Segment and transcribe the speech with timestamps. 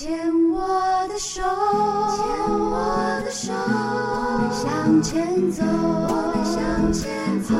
[0.00, 0.16] 牵
[0.52, 2.22] 我的手，牵
[2.56, 7.52] 我的手，我们向前走，我们向前走。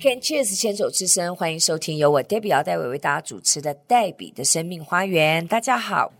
[0.00, 5.44] Can Cheers 牵手之声，欢迎收听由我 Debbie 姚代伟为大家主持的黛比的生命花园。
[5.48, 6.12] 大家好。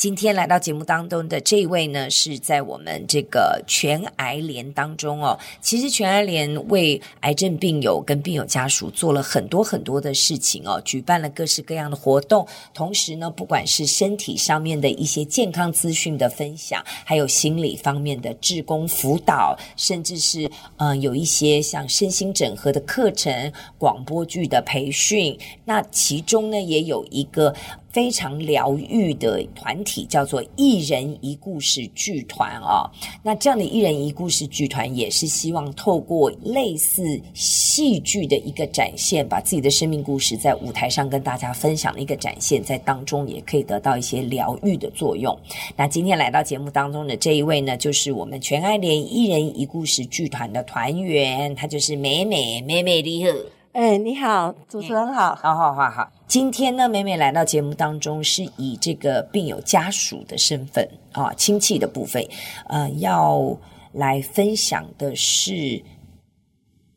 [0.00, 5.38] 今天来到节目当中的这一位呢，是在我们这个全癌联当中哦。
[5.60, 12.48] 其实全癌联为癌症病友跟病友家属做了很多很多的事情哦，举办了各式各样的活动。
[12.72, 25.38] 同时呢，不管是身体上面的一些健康资讯的分享，还有心理方面的志工辅导，甚至是嗯、有一些像身心整合的课程、广播剧的培训。
[25.66, 27.54] 那其中呢，也有一个。
[27.90, 32.90] 非常疗愈的团体叫做一人一故事剧团啊、
[33.22, 45.36] 那这样的一人一故事剧团也是希望透过类似戏剧的一个展现，把自己的生命故事在舞台上跟大家分享的一个展现，在当中也可以得到一些疗愈的作用。
[45.76, 53.59] 那今天来到节目当中的这一位呢，就是我们全爱联一人一故事剧团的团员，她就是美美美美你好。
[53.72, 56.10] 哎，你好，主持人好，好好好好。
[56.26, 62.20] 今天呢，美美来到节目当中，是以这个病友家属的身份啊，亲戚的部分，
[62.66, 63.56] 呃，要
[63.92, 65.52] 来分享的是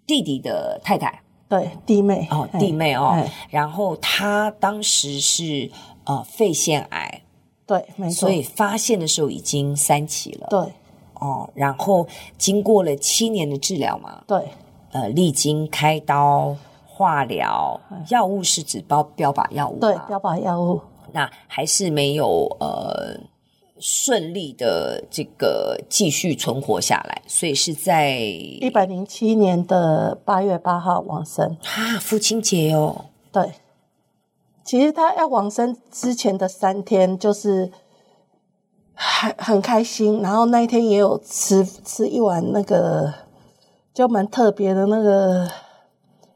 [0.08, 3.24] 弟弟的太太，对，弟妹哦，弟妹哦。
[3.52, 5.70] 然后他当时是
[6.06, 7.22] 呃肺腺癌，
[7.68, 8.22] 对，没错。
[8.22, 10.60] 所以发现的时候已经三期了，对，
[11.20, 12.08] 哦，然后
[12.40, 14.44] 经过了七年的治疗嘛，对。
[14.94, 16.56] 呃，历经开刀、
[16.86, 20.80] 化疗，药物是指标标靶药物，对，标靶药物。
[21.12, 23.20] 那还是没有呃
[23.80, 31.58] 顺利的这个继续存活下来，所以是在一百零七年的八月八号往生。
[31.64, 33.06] 啊，父亲节哦。
[33.32, 33.52] 对，
[34.64, 37.72] 其实他要往生之前的三天，就是
[38.94, 43.23] 很很开心，然后那一天也有吃吃一碗那个。
[43.94, 45.48] 就蛮特别的那个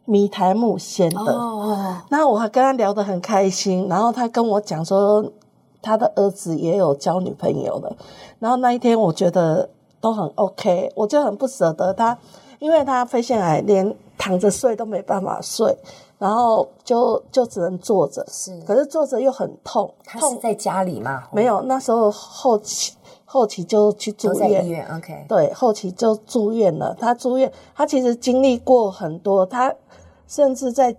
[0.05, 2.33] 米苔木鲜的，哦那、oh.
[2.33, 5.25] 我还跟他聊得很开心，然后他跟我讲说
[5.81, 7.95] 他的儿子也有交女朋友了，
[8.39, 9.67] 然后那一天我觉得
[9.99, 12.17] 都很 OK，我就很不舍得他，
[12.59, 15.75] 因为他肺腺癌连躺着睡都没办法睡，
[16.19, 21.23] 然后就就只能坐着，是，可是坐着又很痛，他是在家里吗？
[21.31, 22.93] 没有，那时候后期。
[23.29, 25.25] 后期就去住院，医院，OK。
[25.27, 26.95] 对，后期就住院了。
[26.97, 29.45] 他住院，他其实经历过很多。
[29.45, 29.75] 他
[30.27, 30.95] 甚至在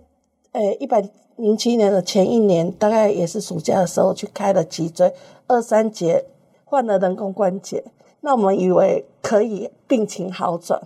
[0.51, 1.03] 呃一百
[1.37, 5.11] 零七年的前一年，大概也是暑假的时候去开了脊椎
[5.47, 6.23] 二三节，
[6.65, 7.83] 换了人工关节。
[8.21, 10.79] 那我们以为可以病情好转，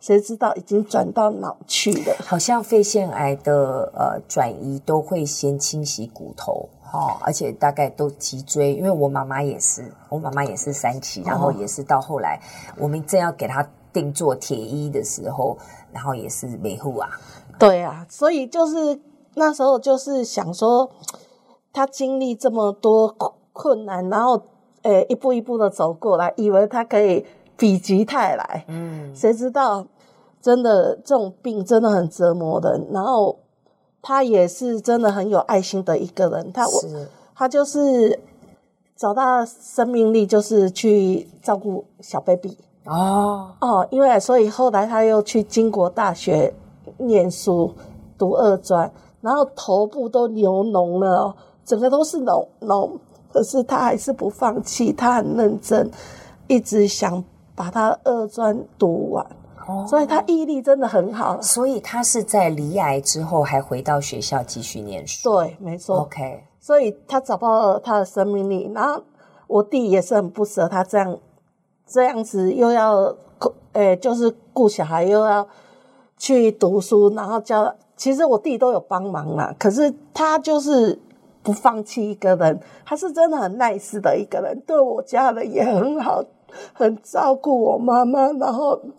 [0.00, 2.16] 谁知道已经转到脑去了。
[2.24, 6.68] 好像肺腺癌的呃转移都会先清洗骨头。
[6.92, 12.40] 哦，而且大概都脊椎，因为我妈妈也是，我妈妈也是三期，然后也是到后来，
[12.76, 15.56] 我们正要给她定做铁衣的时候，
[15.92, 17.08] 然后也是维护啊。
[17.60, 19.00] 对啊，所以就是
[19.34, 20.90] 那时候就是想说，
[21.72, 23.14] 她经历这么多
[23.52, 24.42] 困难，然后
[24.82, 27.24] 诶一步一步的走过来，以为她可以
[27.60, 29.86] 否极泰来，嗯，谁知道
[30.40, 33.38] 真的这种病真的很折磨人，然后。
[34.02, 36.72] 他也是真的很有爱心的一个人，他我
[37.34, 38.18] 他就是
[38.96, 42.56] 找到生命力，就是去照顾小 baby
[42.86, 43.50] 哦。
[43.60, 46.50] 哦，因为所以后来他又去经国大学
[46.96, 47.74] 念书
[48.16, 48.90] 读二专，
[49.20, 52.90] 然后头部都流脓了，整个都是脓脓，
[53.30, 55.90] 可是他还是不放弃，他很认真，
[56.46, 57.22] 一直想
[57.54, 59.26] 把他二专读完。
[59.86, 65.30] 所以他毅力真的很好，所以他是在离癌之后还回到学校继续念书。
[65.30, 65.98] 对，没错。
[65.98, 68.68] OK，所以他找到了他的生命力。
[68.74, 69.00] 然后
[69.46, 71.16] 我弟也是很不舍他这样
[71.86, 73.14] 这样子，又要
[73.74, 75.46] 诶，就是顾小孩，又要
[76.18, 77.72] 去读书，然后教。
[77.96, 80.98] 其实我弟都有帮忙啦，可是他就是
[81.42, 82.58] 不放弃一个人。
[82.84, 86.24] 他是真的很 nice 的一个人，对我家人也很好，
[86.72, 88.80] 很照顾我妈妈，然后。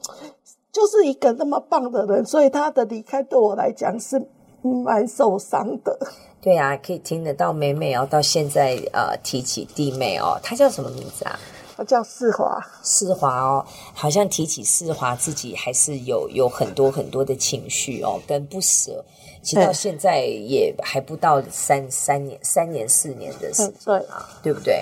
[0.74, 4.18] 就是一个那么棒的人，所以他的离开对我来讲是
[4.62, 6.00] 蛮受伤的。
[6.42, 11.38] 对啊，可以听得到美美哦，到现在呃提起弟妹哦，她叫什么名字啊？
[11.76, 12.58] 她叫世华。
[12.86, 19.04] 世华哦，好像提起世华自己还是有有很多很多的情绪哦，跟不舍。
[19.44, 24.82] 其实到现在也还不到三三年、三年四年的时间啊，对不对？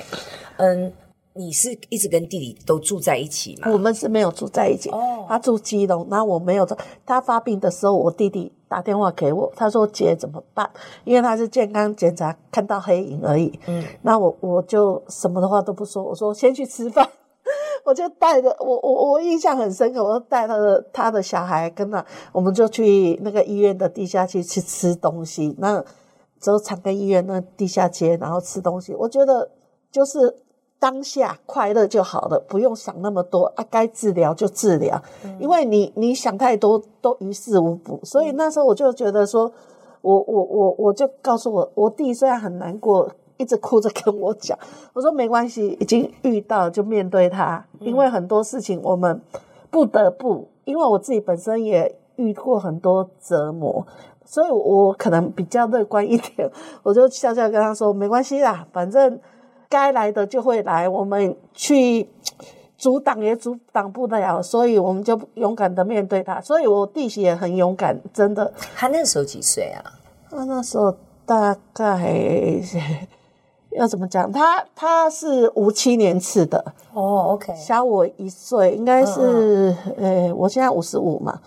[0.58, 0.94] 嗯。
[1.40, 3.72] 你是一直跟弟弟都住在一起吗？
[3.72, 4.90] 我们是没有住在一起。
[4.90, 6.68] 哦，他住基隆，然后我没有。
[7.06, 10.70] 他发病的时候，我弟弟打电话给我，他说：“姐怎么办？”
[11.06, 13.58] 因为他是健康检查看到黑影而已。
[13.68, 17.10] 嗯，那我我就什么的话都不说，我说先去吃饭。
[17.86, 25.56] 我就带着我我我印象很深刻，我就带他的他的小孩跟他，我们就去那个医院的地下街去吃东西。
[25.58, 25.82] 那
[26.38, 28.94] 走长庚医院那地下街，然后吃东西。
[28.94, 29.50] 我觉得
[29.90, 30.36] 就是
[30.80, 38.00] 当下快乐就好了，不用想那么多啊，该治疗就治疗，嗯、因为你你想太多都于事无补。
[38.04, 39.52] 所以那时候我就觉得说，
[40.02, 43.10] 我我我我就告诉我我弟虽然很难过。
[43.42, 44.60] 一直哭着跟我讲，
[44.92, 49.22] 我说没关系，已经遇到就面对它，因为很多事情我们
[49.72, 53.88] 不得不，因为我自己本身也遇过很多折磨，
[54.26, 56.52] 所以我可能比较乐观一点，
[56.84, 59.18] 我就笑笑跟他说没关系啦，反正
[59.70, 62.10] 该来的就会来，我们去
[62.78, 66.42] 阻挡也阻挡不了，所以我们就勇敢的面对它。
[66.42, 68.52] 所以我弟媳也很勇敢，真的。
[68.76, 69.84] 他那时候几岁啊？
[70.30, 70.96] 他那时候
[71.26, 72.62] 大概。
[73.74, 74.32] 要怎么讲？
[74.32, 81.40] 他他是五七年次的哦，OK，小我一岁，应该是，呃、嗯嗯，我现在五十五嘛，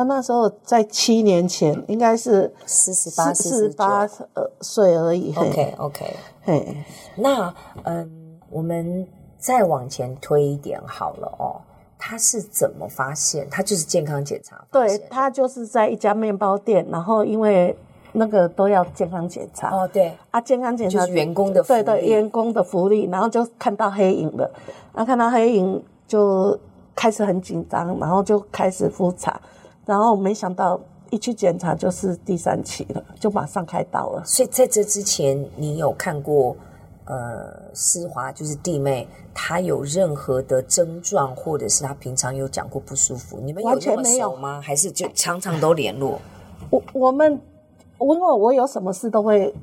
[0.00, 5.34] 他那时候在七年前应该是四十八、四十八呃岁而已。
[5.36, 6.76] OK OK，嘿，
[7.16, 9.06] 那嗯，我们
[9.38, 11.60] 再往前推一点好了哦。
[11.98, 13.46] 他是怎么发现？
[13.50, 17.76] 他就是健康检查，对，他就是在一家面包店，然后因为。
[18.12, 24.50] 那个都要健康检查哦，对啊，健康检查就是员工的福利，对对，员工的福利，然后就看到黑影了，
[24.92, 26.58] 然后看到黑影就
[26.92, 29.40] 开始很紧张，然后就开始复查，
[29.86, 30.80] 然后没想到
[31.10, 34.22] 一去检查就是第三期了，就马上开刀了。
[34.24, 36.56] 所以在这之前，你有看过
[37.04, 43.38] 呃，思华就是弟妹，她有任何的症状，或者是她平常有讲过不舒服？
[43.40, 44.60] 你们有这么熟吗？
[44.62, 46.20] 还是就常常都联络？
[46.70, 47.40] 我我们。
[48.02, 49.54] 因为我有什么事都会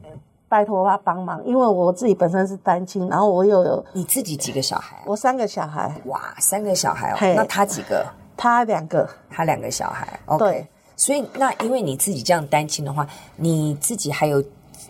[0.47, 5.01] 拜托他帮忙，因为我自己本身是单亲，然后我又有你自己几个小孩？
[5.07, 5.99] 我三个小孩。
[6.05, 8.05] 哇，三个小孩哦，那他几个？
[8.37, 10.19] 他两个，他两个小孩。
[10.27, 13.05] OK，对，所以那因为你自己这样单亲的话，
[13.35, 14.41] 你自己还有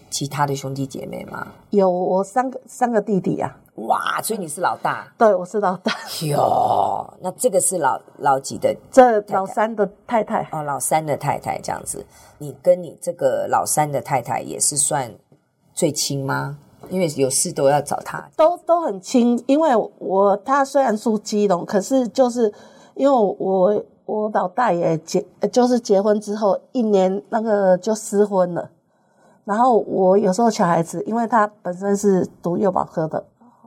[0.09, 1.47] 其他的兄弟姐妹吗？
[1.69, 3.57] 有，我三个三个弟弟啊。
[3.75, 5.07] 哇，所以你是老大？
[5.19, 5.93] 对，我是老大。
[6.23, 8.75] 哟，那这个是老老几的？
[8.91, 10.41] 这老三的太太。
[10.51, 12.03] 哦，老三的太太这样子。
[12.39, 15.13] 你跟你这个老三的太太也是算
[15.75, 16.57] 最亲吗？
[16.89, 18.27] 因为有事都要找他。
[18.35, 22.51] 都都很亲，因为我他虽然住基隆，可是就是
[22.97, 28.69] 因为我我老大也结，就是结婚之后一年那个就失婚了。
[29.45, 33.23] 然后我有时候小孩子，因为他本身是读幼保科的。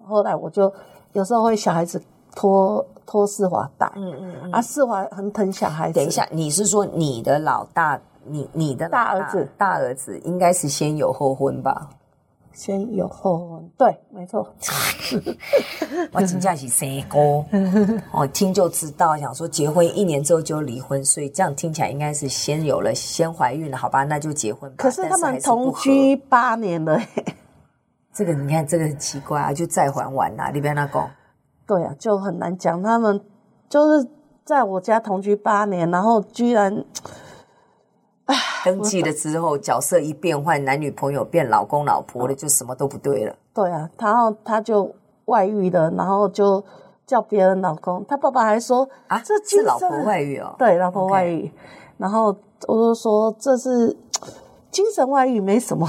[0.07, 0.71] 后来我就
[1.13, 2.03] 有时候会小孩子
[2.35, 5.95] 托托世华带，嗯嗯嗯，啊世华很疼小孩子。
[5.99, 11.89] 等一下，你是说你的老大，你你的大，大儿子，大儿子应该是先有后婚吧？
[12.53, 14.53] 先有后婚，对，没错。
[16.13, 17.45] 我请假是生哥，
[18.13, 24.05] 我 听就知道，想说结婚一年之后就离婚，所以这样听起来应该是先有了，先怀孕了，好吧？
[24.05, 24.77] 那就结婚吧。
[24.79, 27.01] 可是他们同居八年了。
[28.13, 31.11] 这个你看，这个很奇怪啊，就再还完呐，你别那讲。
[31.67, 32.83] 对啊，就很难讲。
[32.83, 33.21] 他们
[33.69, 34.09] 就是
[34.45, 37.11] 在我家同居八年，然后居然，唉，
[38.67, 43.35] 登记了之后，角色一变换，男女朋友变老公老婆了，就什么都不对了。
[43.55, 44.95] 对啊，然后他就
[45.27, 46.63] 外遇了，然后就
[47.07, 48.05] 叫别人老公。
[48.07, 50.55] 他爸爸还说啊，这是老婆外遇哦。
[50.59, 51.51] 对，老婆外遇。
[51.99, 52.35] 然后
[52.67, 53.97] 我就说这是
[54.71, 55.89] 精神外遇，没什么。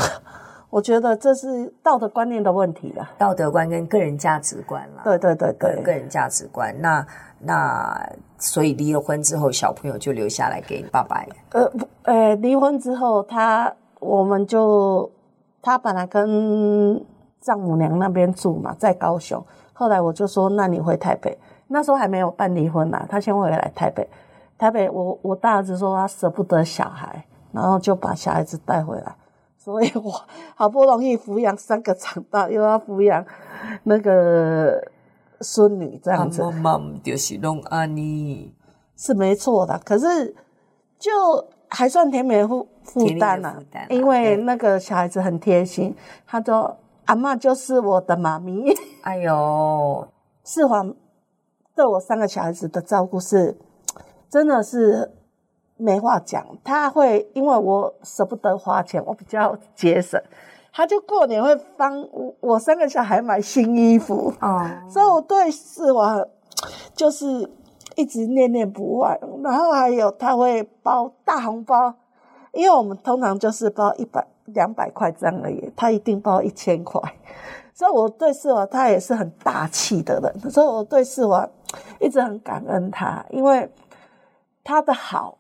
[0.72, 5.02] 我觉得这是道德观念的问题了，道德观跟个人价值观了。
[5.04, 6.74] 对对对对，个人价值观。
[6.82, 7.06] 那
[7.40, 11.24] 那所以离了婚之后，小朋友就留下来给爸爸。
[11.52, 15.12] 呃不，呃，离婚之后，他我们就
[15.62, 17.06] 他本来跟
[17.42, 19.44] 丈母娘那边住嘛，在高雄。
[19.74, 21.38] 后来我就说，那你回台北。
[21.68, 24.10] 那时候还没有办离婚呐，他先回来台北。
[24.58, 29.16] 台北我，我我大儿子说他舍不得小孩，然后就把小孩子带回来。
[29.64, 30.12] 所以我
[30.56, 33.24] 好不容易抚养三个长大，又要抚养
[33.84, 34.82] 那个
[35.40, 36.42] 孙女这样子。
[36.54, 38.56] 妈妈就是弄安妮，
[38.98, 39.80] 是没错的。
[39.86, 40.36] 可是
[40.98, 41.12] 就
[41.70, 46.76] 还算甜美负负担了，因为那个小孩子很贴心，他说
[47.06, 48.76] 阿嬷就是我的妈咪。
[49.04, 50.08] 哎呦，
[50.44, 50.84] 世华
[51.76, 53.56] 对我三个小孩子的照顾是，
[54.28, 55.12] 真的是。
[55.82, 60.22] 没话讲，他会因为我舍不得花钱，我比较节省，
[60.72, 62.08] 他就过年会帮
[62.40, 66.24] 我三个小孩买新衣服啊，哦、所以我对世华
[66.94, 67.50] 就是
[67.96, 69.18] 一直念念不忘。
[69.44, 71.94] 然后还有他会包大红包，
[72.54, 77.02] 因为我们通常就是包一百两百块这样而已，他一定包一千块。
[77.74, 81.48] 所以我对世华他也是很大气的人，所以我对世华
[82.00, 83.68] 一直很感恩他，因为
[84.64, 85.38] 他的好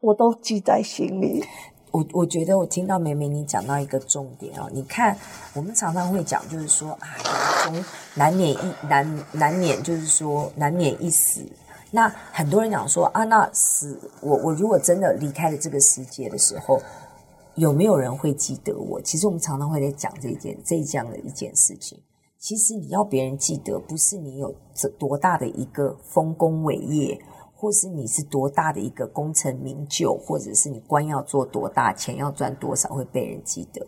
[0.00, 1.44] 我都记在心里。
[1.92, 5.16] 我我觉得我听到美美你讲到一个重点哦，你看
[5.54, 7.08] 我们常常会讲，就是说啊，
[7.64, 11.44] 人终难免一难难免就是说难免一死。
[11.90, 16.80] 那很多人讲说啊，那死我我如果真的离开了这个世界的时候，
[17.56, 19.02] 有没有人会记得我？
[19.02, 22.00] 其实我们常常会在讲这件这这样的一件事情。
[22.38, 27.20] 其实你要别人记得，不是你有这多大的一个丰功伟业。
[27.60, 33.86] 或是你是多大的一个功成名就，或者是你官要做多大，钱要赚多少，会被人记得。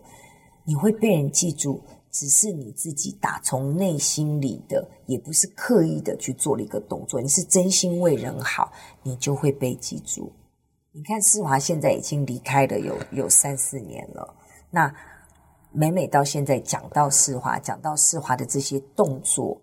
[0.63, 7.19] 你会被人记住，只是你自己打从内心里的，也不是刻意的去做了一个动作。
[7.19, 10.31] 你是真心为人好，你就会被记住。
[10.91, 14.35] 你看世华现在已经离开了有有三四年了，
[14.69, 14.93] 那
[15.71, 19.59] 每每到现在讲到世华，讲到世华的这些动作。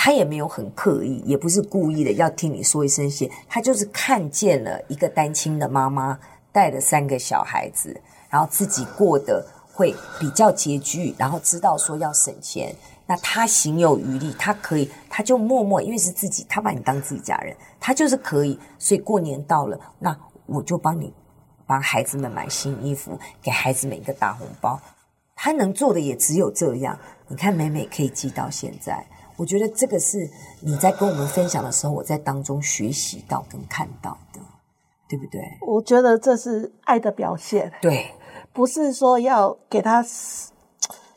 [0.00, 6.16] 他也没有很刻意，也不是故意的要听你说一声谢，他就是看见了一个单亲的妈妈
[6.52, 8.00] 带了三个小孩子，
[8.30, 12.72] 然后自己过得会比较拮据，然后知道说要省钱，
[13.06, 21.12] 那他行有余力，他可以，他就默默，因为是自己，他把你当自己家人，他就是可以，所以过年到了，那我就帮你
[21.66, 24.80] 帮孩子们买新衣服，给孩子们一个大红包，
[25.34, 26.96] 他能做的也只有这样。
[27.26, 29.04] 你看美美可以记到现在。
[29.38, 30.28] 我觉得这个是
[30.60, 34.40] 你在跟我们分享的时候，我在当中学习到跟看到的，
[35.08, 35.40] 对不对？
[35.66, 37.72] 我觉得这是爱的表现。
[37.80, 38.10] 对，
[38.52, 40.02] 不是说要给他，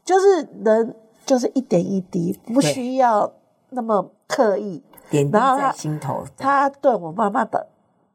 [0.05, 3.33] 就是人就是一点一滴，不需要
[3.71, 6.23] 那么刻意，点滴在心头。
[6.37, 7.70] 他对我妈妈的。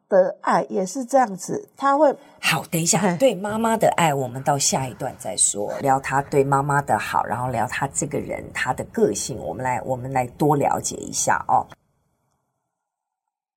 [0.08, 2.64] 的爱也是这样子，他会好。
[2.70, 5.72] 等一下，对妈妈的爱，我们到下一段再说。
[5.80, 11.66] 聊他对妈妈的好，然后聊他这个人，他的个性，我们来，我们来多了解一下哦。